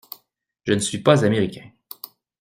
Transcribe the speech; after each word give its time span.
Je 0.63 0.73
ne 0.73 0.79
suis 0.79 0.97
pas 0.97 1.25
Américain. 1.25 1.69